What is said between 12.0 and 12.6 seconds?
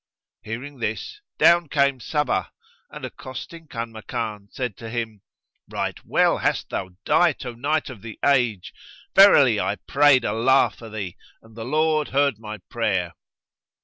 heard my